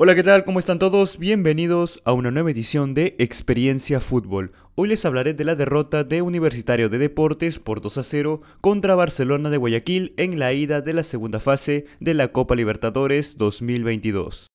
[0.00, 0.44] Hola, ¿qué tal?
[0.44, 1.18] ¿Cómo están todos?
[1.18, 4.52] Bienvenidos a una nueva edición de Experiencia Fútbol.
[4.76, 8.94] Hoy les hablaré de la derrota de Universitario de Deportes por 2 a 0 contra
[8.94, 14.46] Barcelona de Guayaquil en la ida de la segunda fase de la Copa Libertadores 2022.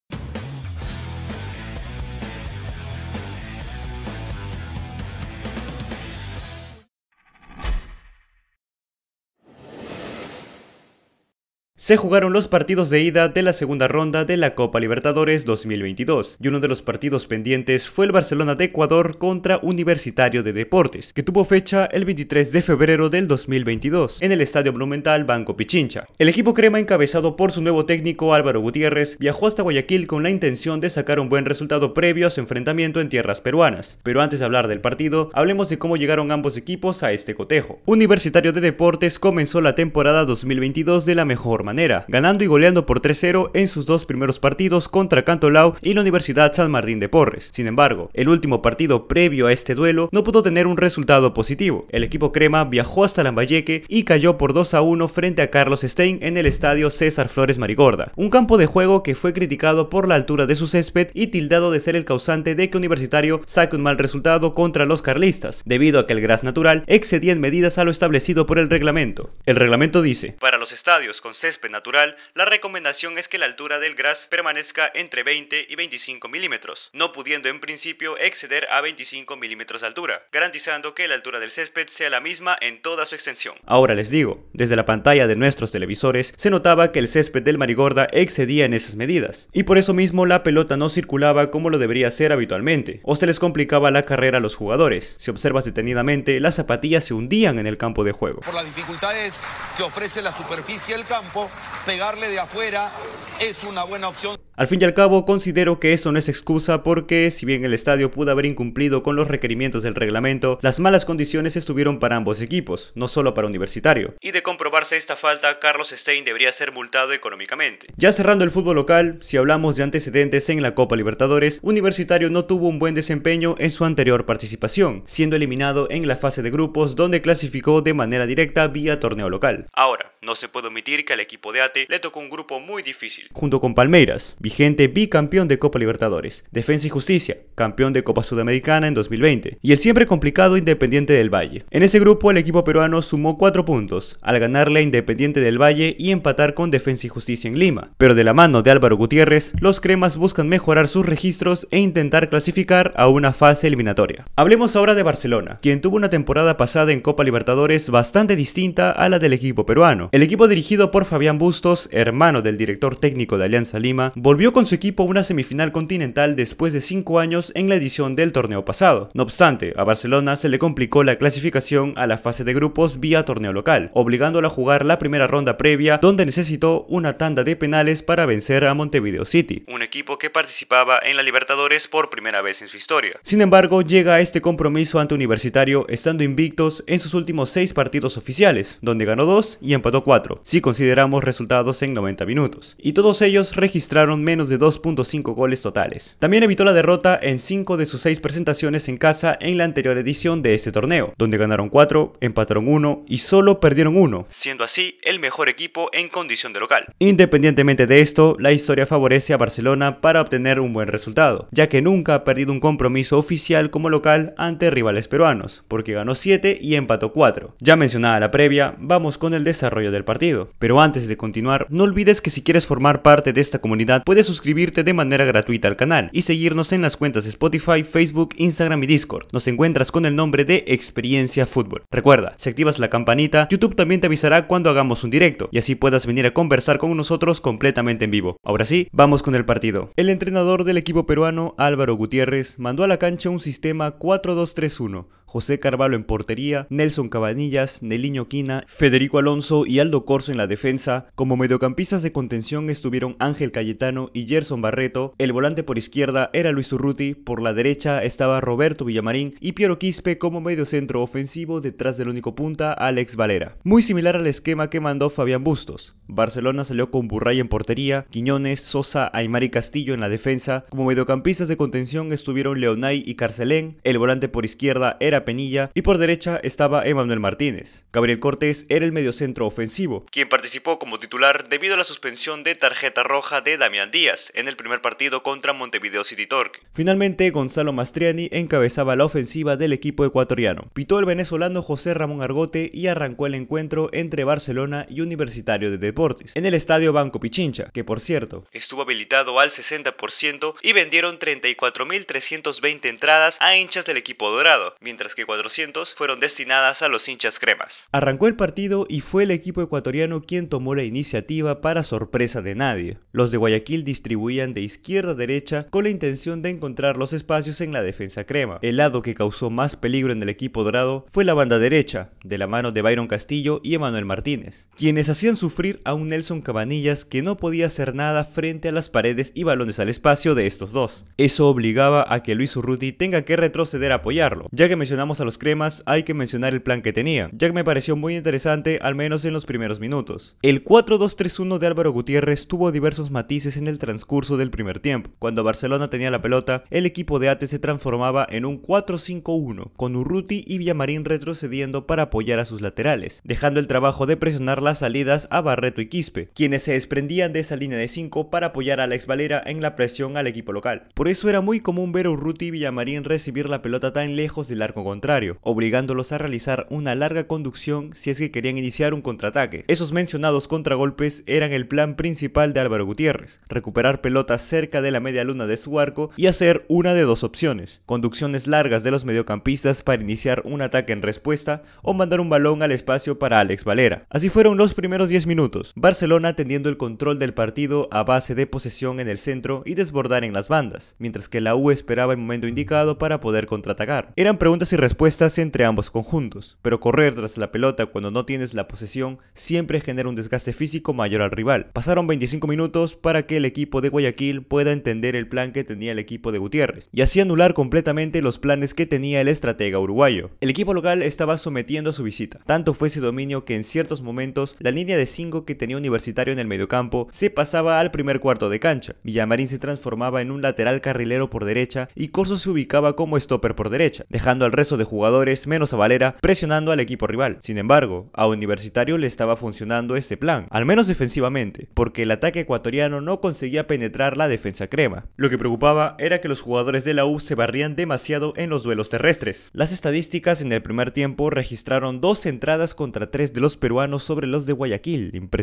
[11.84, 16.38] Se jugaron los partidos de ida de la segunda ronda de la Copa Libertadores 2022
[16.40, 21.12] y uno de los partidos pendientes fue el Barcelona de Ecuador contra Universitario de Deportes,
[21.12, 26.08] que tuvo fecha el 23 de febrero del 2022 en el Estadio Monumental Banco Pichincha.
[26.18, 30.30] El equipo crema encabezado por su nuevo técnico Álvaro Gutiérrez viajó hasta Guayaquil con la
[30.30, 33.98] intención de sacar un buen resultado previo a su enfrentamiento en tierras peruanas.
[34.04, 37.82] Pero antes de hablar del partido, hablemos de cómo llegaron ambos equipos a este cotejo.
[37.86, 41.73] Universitario de Deportes comenzó la temporada 2022 de la mejor manera
[42.08, 46.54] ganando y goleando por 3-0 en sus dos primeros partidos contra Cantolao y la Universidad
[46.54, 47.50] San Martín de Porres.
[47.54, 51.88] Sin embargo, el último partido previo a este duelo no pudo tener un resultado positivo.
[51.90, 56.38] El equipo crema viajó hasta Lambayeque y cayó por 2-1 frente a Carlos Stein en
[56.38, 60.46] el estadio César Flores Marigorda, un campo de juego que fue criticado por la altura
[60.46, 63.98] de su césped y tildado de ser el causante de que Universitario saque un mal
[63.98, 67.92] resultado contra los carlistas, debido a que el gras natural excedía en medidas a lo
[67.92, 69.32] establecido por el reglamento.
[69.46, 73.80] El reglamento dice, para los estadios con césped natural, la recomendación es que la altura
[73.80, 79.36] del gras permanezca entre 20 y 25 milímetros, no pudiendo en principio exceder a 25
[79.38, 83.16] milímetros de altura, garantizando que la altura del césped sea la misma en toda su
[83.16, 83.56] extensión.
[83.66, 87.58] Ahora les digo, desde la pantalla de nuestros televisores se notaba que el césped del
[87.58, 91.78] Marigorda excedía en esas medidas, y por eso mismo la pelota no circulaba como lo
[91.78, 95.16] debería ser habitualmente, o se les complicaba la carrera a los jugadores.
[95.20, 98.42] Si observas detenidamente, las zapatillas se hundían en el campo de juego.
[98.42, 99.42] Por las dificultades
[99.78, 101.43] que ofrece la superficie del campo,
[101.86, 102.92] pegarle de afuera
[103.40, 104.38] es una buena opción.
[104.56, 107.74] Al fin y al cabo, considero que esto no es excusa porque, si bien el
[107.74, 112.40] estadio pudo haber incumplido con los requerimientos del reglamento, las malas condiciones estuvieron para ambos
[112.40, 114.14] equipos, no solo para Universitario.
[114.22, 117.88] Y de comprobarse esta falta, Carlos Stein debería ser multado económicamente.
[117.98, 122.46] Ya cerrando el fútbol local, si hablamos de antecedentes en la Copa Libertadores, Universitario no
[122.46, 126.96] tuvo un buen desempeño en su anterior participación, siendo eliminado en la fase de grupos
[126.96, 129.66] donde clasificó de manera directa vía torneo local.
[129.74, 132.82] Ahora, no se puede omitir que al equipo de ATE le tocó un grupo muy
[132.82, 138.24] difícil, junto con Palmeiras, vigente bicampeón de Copa Libertadores, Defensa y Justicia, campeón de Copa
[138.24, 141.64] Sudamericana en 2020, y el siempre complicado Independiente del Valle.
[141.72, 145.96] En ese grupo el equipo peruano sumó 4 puntos, al ganarle a Independiente del Valle
[145.98, 147.92] y empatar con Defensa y Justicia en Lima.
[147.98, 152.30] Pero de la mano de Álvaro Gutiérrez, los cremas buscan mejorar sus registros e intentar
[152.30, 154.26] clasificar a una fase eliminatoria.
[154.36, 159.08] Hablemos ahora de Barcelona, quien tuvo una temporada pasada en Copa Libertadores bastante distinta a
[159.08, 160.10] la del equipo peruano.
[160.12, 164.12] El equipo dirigido por Fabián Bustos, hermano del director técnico de Alianza Lima,
[164.52, 168.32] con su equipo a una semifinal continental después de 5 años en la edición del
[168.32, 169.10] torneo pasado.
[169.14, 173.26] No obstante, a Barcelona se le complicó la clasificación a la fase de grupos vía
[173.26, 178.02] torneo local, obligándola a jugar la primera ronda previa donde necesitó una tanda de penales
[178.02, 182.62] para vencer a Montevideo City, un equipo que participaba en la Libertadores por primera vez
[182.62, 183.14] en su historia.
[183.22, 188.18] Sin embargo, llega a este compromiso ante Universitario estando invictos en sus últimos 6 partidos
[188.18, 192.76] oficiales, donde ganó 2 y empató 4, si consideramos resultados en 90 minutos.
[192.80, 196.16] Y todos ellos registraron menos de 2.5 goles totales.
[196.20, 199.98] También evitó la derrota en 5 de sus 6 presentaciones en casa en la anterior
[199.98, 204.98] edición de este torneo, donde ganaron 4, empataron 1 y solo perdieron 1, siendo así
[205.04, 206.86] el mejor equipo en condición de local.
[207.00, 211.82] Independientemente de esto, la historia favorece a Barcelona para obtener un buen resultado, ya que
[211.82, 216.76] nunca ha perdido un compromiso oficial como local ante rivales peruanos, porque ganó 7 y
[216.76, 217.56] empató 4.
[217.60, 220.50] Ya mencionada la previa, vamos con el desarrollo del partido.
[220.60, 224.28] Pero antes de continuar, no olvides que si quieres formar parte de esta comunidad, puedes
[224.28, 228.84] suscribirte de manera gratuita al canal y seguirnos en las cuentas de Spotify, Facebook, Instagram
[228.84, 229.26] y Discord.
[229.32, 231.82] Nos encuentras con el nombre de Experiencia Fútbol.
[231.90, 235.74] Recuerda, si activas la campanita, YouTube también te avisará cuando hagamos un directo y así
[235.74, 238.38] puedas venir a conversar con nosotros completamente en vivo.
[238.44, 239.90] Ahora sí, vamos con el partido.
[239.96, 245.58] El entrenador del equipo peruano, Álvaro Gutiérrez, mandó a la cancha un sistema 4-2-3-1 José
[245.58, 251.08] Carvalho en portería, Nelson Cabanillas, Neliño Quina, Federico Alonso y Aldo Corso en la defensa.
[251.16, 255.14] Como mediocampistas de contención estuvieron Ángel Cayetano y Gerson Barreto.
[255.18, 259.80] El volante por izquierda era Luis Urruti, por la derecha estaba Roberto Villamarín y Piero
[259.80, 263.58] Quispe como mediocentro ofensivo detrás del único punta Alex Valera.
[263.64, 265.96] Muy similar al esquema que mandó Fabián Bustos.
[266.08, 270.66] Barcelona salió con Burray en portería, Quiñones, Sosa, Aymar y Castillo en la defensa.
[270.70, 273.80] Como mediocampistas de contención estuvieron Leonay y Carcelén.
[273.84, 277.86] El volante por izquierda era Penilla y por derecha estaba Emanuel Martínez.
[277.94, 282.56] Gabriel Cortés era el mediocentro ofensivo, quien participó como titular debido a la suspensión de
[282.56, 286.60] tarjeta roja de Damián Díaz en el primer partido contra Montevideo City Torque.
[286.74, 290.70] Finalmente, Gonzalo Mastriani encabezaba la ofensiva del equipo ecuatoriano.
[290.74, 295.93] Pitó el venezolano José Ramón Argote y arrancó el encuentro entre Barcelona y Universitario de
[296.36, 302.90] En el estadio Banco Pichincha, que por cierto estuvo habilitado al 60% y vendieron 34.320
[302.90, 307.88] entradas a hinchas del equipo dorado, mientras que 400 fueron destinadas a los hinchas cremas.
[307.92, 312.56] Arrancó el partido y fue el equipo ecuatoriano quien tomó la iniciativa para sorpresa de
[312.56, 312.98] nadie.
[313.12, 317.62] Los de Guayaquil distribuían de izquierda a derecha con la intención de encontrar los espacios
[317.62, 318.60] en la defensa crema.
[318.62, 322.38] El lado que causó más peligro en el equipo dorado fue la banda derecha, de
[322.38, 327.06] la mano de Byron Castillo y Emanuel Martínez, quienes hacían sufrir a un Nelson Cabanillas
[327.06, 330.72] que no podía hacer nada frente a las paredes y balones al espacio de estos
[330.72, 331.06] dos.
[331.18, 334.48] Eso obligaba a que Luis Urruti tenga que retroceder a apoyarlo.
[334.52, 337.54] Ya que mencionamos a los cremas, hay que mencionar el plan que tenía, ya que
[337.54, 340.38] me pareció muy interesante al menos en los primeros minutos.
[340.42, 345.12] El 4-2-3-1 de Álvaro Gutiérrez tuvo diversos matices en el transcurso del primer tiempo.
[345.20, 349.96] Cuando Barcelona tenía la pelota, el equipo de Ate se transformaba en un 4-5-1, con
[349.96, 354.80] Urruti y Villamarín retrocediendo para apoyar a sus laterales, dejando el trabajo de presionar las
[354.80, 358.80] salidas a Barreto y Quispe, quienes se desprendían de esa línea de 5 para apoyar
[358.80, 360.88] a Alex Valera en la presión al equipo local.
[360.94, 364.48] Por eso era muy común ver a Urruti y Villamarín recibir la pelota tan lejos
[364.48, 369.02] del arco contrario, obligándolos a realizar una larga conducción si es que querían iniciar un
[369.02, 369.66] contraataque.
[369.68, 375.00] Esos mencionados contragolpes eran el plan principal de Álvaro Gutiérrez, recuperar pelotas cerca de la
[375.00, 379.06] media luna de su arco y hacer una de dos opciones, conducciones largas de los
[379.06, 383.64] mediocampistas para iniciar un ataque en respuesta o mandar un balón al espacio para Alex
[383.64, 384.06] Valera.
[384.10, 388.48] Así fueron los primeros 10 minutos, Barcelona teniendo el control del partido a base de
[388.48, 392.20] posesión en el centro y desbordar en las bandas, mientras que la U esperaba el
[392.20, 394.12] momento indicado para poder contraatacar.
[394.16, 398.54] Eran preguntas y respuestas entre ambos conjuntos, pero correr tras la pelota cuando no tienes
[398.54, 401.68] la posesión siempre genera un desgaste físico mayor al rival.
[401.74, 405.92] Pasaron 25 minutos para que el equipo de Guayaquil pueda entender el plan que tenía
[405.92, 410.32] el equipo de Gutiérrez y así anular completamente los planes que tenía el estratega uruguayo.
[410.42, 412.40] El equipo local estaba sometiendo a su visita.
[412.46, 416.34] Tanto fue ese dominio que en ciertos momentos la línea de 5 que tenía Universitario
[416.34, 418.96] en el mediocampo se pasaba al primer cuarto de cancha.
[419.04, 423.56] Villamarín se transformaba en un lateral carrilero por derecha y Corso se ubicaba como stopper
[423.56, 427.38] por derecha, dejando al resto de jugadores menos a Valera presionando al equipo rival.
[427.42, 432.42] Sin embargo, a Universitario le estaba funcionando ese plan, al menos defensivamente, porque el ataque
[432.42, 435.06] ecuatoriano no conseguía penetrar la defensa crema.
[435.16, 438.64] Lo que preocupaba era que los jugadores de la U se barrían demasiado en los
[438.64, 439.50] duelos terrestres.
[439.54, 444.28] Las estadísticas en el primer tiempo registraron dos entradas contra tres de los peruanos sobre
[444.28, 445.43] los de Guayaquil, impresionante.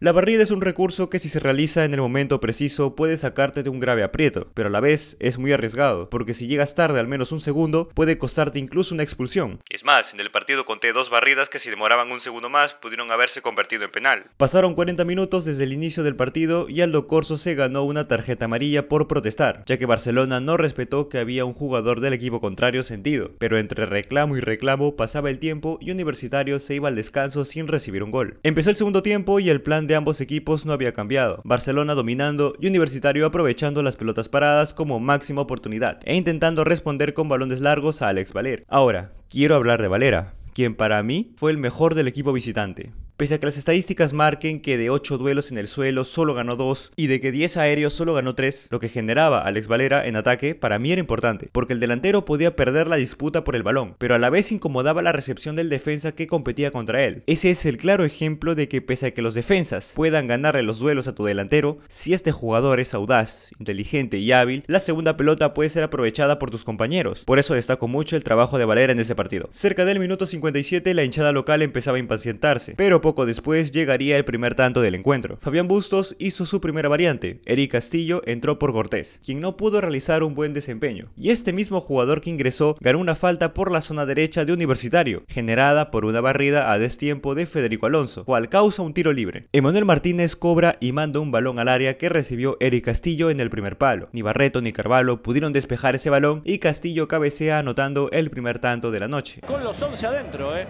[0.00, 3.62] La barrida es un recurso que si se realiza en el momento preciso puede sacarte
[3.62, 7.00] de un grave aprieto, pero a la vez es muy arriesgado, porque si llegas tarde
[7.00, 9.60] al menos un segundo puede costarte incluso una expulsión.
[9.70, 13.10] Es más, en el partido conté dos barridas que si demoraban un segundo más pudieron
[13.10, 14.26] haberse convertido en penal.
[14.36, 18.44] Pasaron 40 minutos desde el inicio del partido y Aldo Corso se ganó una tarjeta
[18.44, 22.82] amarilla por protestar, ya que Barcelona no respetó que había un jugador del equipo contrario
[22.82, 27.44] sentido, pero entre reclamo y reclamo pasaba el tiempo y Universitario se iba al descanso
[27.44, 28.38] sin recibir un gol.
[28.42, 31.40] Empezó el segundo tiempo y el plan de ambos equipos no había cambiado.
[31.44, 37.28] Barcelona dominando y Universitario aprovechando las pelotas paradas como máxima oportunidad e intentando responder con
[37.28, 38.64] balones largos a Alex Valer.
[38.68, 42.92] Ahora, quiero hablar de Valera, quien para mí fue el mejor del equipo visitante.
[43.16, 46.56] Pese a que las estadísticas marquen que de 8 duelos en el suelo solo ganó
[46.56, 50.16] 2 y de que 10 aéreos solo ganó 3, lo que generaba Alex Valera en
[50.16, 53.94] ataque para mí era importante, porque el delantero podía perder la disputa por el balón,
[53.98, 57.22] pero a la vez incomodaba la recepción del defensa que competía contra él.
[57.28, 60.80] Ese es el claro ejemplo de que pese a que los defensas puedan ganarle los
[60.80, 65.54] duelos a tu delantero, si este jugador es audaz, inteligente y hábil, la segunda pelota
[65.54, 67.22] puede ser aprovechada por tus compañeros.
[67.24, 69.48] Por eso destaco mucho el trabajo de Valera en ese partido.
[69.52, 74.24] Cerca del minuto 57 la hinchada local empezaba a impacientarse, pero poco después llegaría el
[74.24, 75.36] primer tanto del encuentro.
[75.42, 80.22] Fabián Bustos hizo su primera variante, Eric Castillo entró por Cortés, quien no pudo realizar
[80.22, 84.06] un buen desempeño, y este mismo jugador que ingresó ganó una falta por la zona
[84.06, 88.94] derecha de Universitario, generada por una barrida a destiempo de Federico Alonso, cual causa un
[88.94, 89.48] tiro libre.
[89.52, 93.50] Emanuel Martínez cobra y manda un balón al área que recibió Eric Castillo en el
[93.50, 94.08] primer palo.
[94.12, 98.90] Ni Barreto ni Carvalho pudieron despejar ese balón y Castillo cabecea anotando el primer tanto
[98.90, 99.42] de la noche.
[99.46, 100.66] Con los 11 adentro, ¿eh?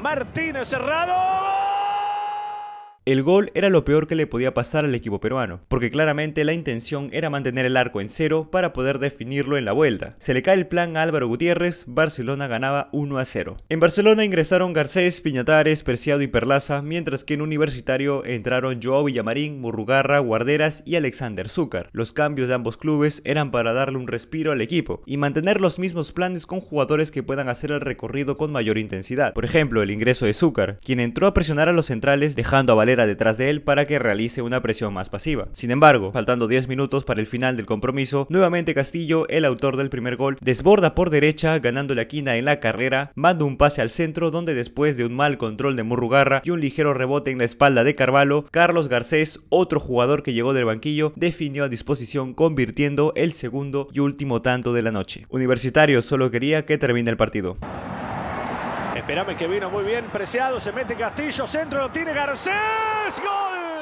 [0.00, 1.69] Martínez cerrado.
[3.06, 6.52] El gol era lo peor que le podía pasar al equipo peruano, porque claramente la
[6.52, 10.16] intención era mantener el arco en cero para poder definirlo en la vuelta.
[10.18, 13.56] Se le cae el plan a Álvaro Gutiérrez, Barcelona ganaba 1 a 0.
[13.70, 19.62] En Barcelona ingresaron Garcés, Piñatares, Perciado y Perlaza, mientras que en Universitario entraron Joao Villamarín,
[19.62, 21.88] Murrugarra, Guarderas y Alexander Zúcar.
[21.92, 25.78] Los cambios de ambos clubes eran para darle un respiro al equipo y mantener los
[25.78, 29.32] mismos planes con jugadores que puedan hacer el recorrido con mayor intensidad.
[29.32, 32.76] Por ejemplo, el ingreso de Zúcar, quien entró a presionar a los centrales dejando a
[32.76, 35.48] Valer Detrás de él para que realice una presión más pasiva.
[35.52, 39.90] Sin embargo, faltando 10 minutos para el final del compromiso, nuevamente Castillo, el autor del
[39.90, 43.90] primer gol, desborda por derecha ganando la quina en la carrera, manda un pase al
[43.90, 47.44] centro donde después de un mal control de Murrugarra y un ligero rebote en la
[47.44, 53.12] espalda de Carvalho, Carlos Garcés, otro jugador que llegó del banquillo, definió a disposición convirtiendo
[53.16, 55.26] el segundo y último tanto de la noche.
[55.28, 57.56] Universitario solo quería que termine el partido.
[59.00, 62.52] Esperame que vino muy bien preciado, se mete Castillo, centro lo tiene Garcés,
[63.16, 63.79] gol.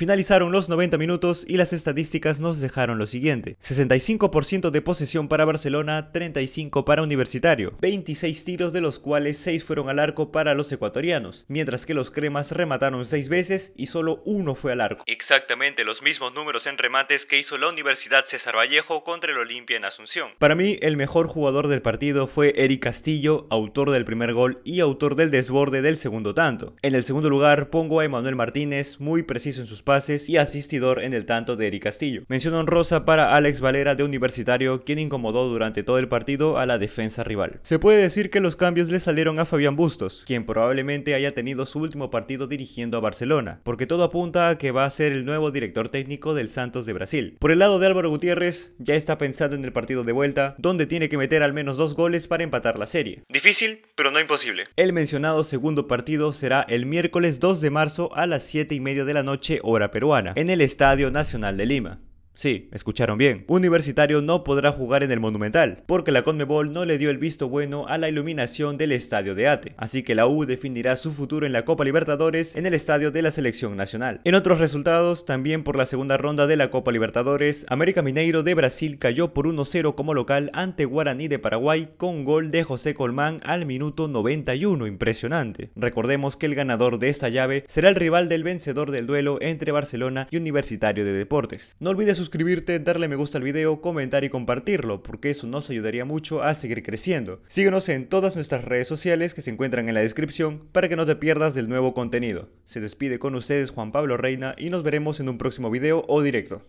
[0.00, 3.58] Finalizaron los 90 minutos y las estadísticas nos dejaron lo siguiente.
[3.60, 9.90] 65% de posesión para Barcelona, 35 para Universitario, 26 tiros de los cuales 6 fueron
[9.90, 14.54] al arco para los ecuatorianos, mientras que los cremas remataron 6 veces y solo uno
[14.54, 15.04] fue al arco.
[15.06, 19.76] Exactamente los mismos números en remates que hizo la Universidad César Vallejo contra el Olimpia
[19.76, 20.30] en Asunción.
[20.38, 24.80] Para mí, el mejor jugador del partido fue Eric Castillo, autor del primer gol y
[24.80, 26.74] autor del desborde del segundo tanto.
[26.80, 31.02] En el segundo lugar pongo a Emanuel Martínez, muy preciso en sus pases y asistidor
[31.02, 32.22] en el tanto de Eric Castillo.
[32.28, 36.78] Mención honrosa para Alex Valera de Universitario, quien incomodó durante todo el partido a la
[36.78, 37.58] defensa rival.
[37.64, 41.66] Se puede decir que los cambios le salieron a Fabián Bustos, quien probablemente haya tenido
[41.66, 45.24] su último partido dirigiendo a Barcelona, porque todo apunta a que va a ser el
[45.24, 47.36] nuevo director técnico del Santos de Brasil.
[47.40, 50.86] Por el lado de Álvaro Gutiérrez, ya está pensando en el partido de vuelta, donde
[50.86, 53.24] tiene que meter al menos dos goles para empatar la serie.
[53.28, 54.66] Difícil, pero no imposible.
[54.76, 59.04] El mencionado segundo partido será el miércoles 2 de marzo a las 7 y media
[59.04, 59.58] de la noche
[59.90, 62.00] peruana, en el Estadio Nacional de Lima.
[62.40, 63.44] Sí, escucharon bien.
[63.48, 67.50] Universitario no podrá jugar en el Monumental, porque la Conmebol no le dio el visto
[67.50, 71.44] bueno a la iluminación del estadio de Ate, así que la U definirá su futuro
[71.44, 74.22] en la Copa Libertadores en el estadio de la Selección Nacional.
[74.24, 78.54] En otros resultados, también por la segunda ronda de la Copa Libertadores, América Mineiro de
[78.54, 83.40] Brasil cayó por 1-0 como local ante Guaraní de Paraguay con gol de José Colmán
[83.44, 85.72] al minuto 91, impresionante.
[85.76, 89.72] Recordemos que el ganador de esta llave será el rival del vencedor del duelo entre
[89.72, 91.76] Barcelona y Universitario de Deportes.
[91.80, 96.04] No olvides suscribirte, darle me gusta al video, comentar y compartirlo, porque eso nos ayudaría
[96.04, 97.42] mucho a seguir creciendo.
[97.48, 101.06] Síguenos en todas nuestras redes sociales que se encuentran en la descripción para que no
[101.06, 102.48] te pierdas del nuevo contenido.
[102.66, 106.22] Se despide con ustedes Juan Pablo Reina y nos veremos en un próximo video o
[106.22, 106.62] directo.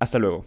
[0.00, 0.46] Hasta luego.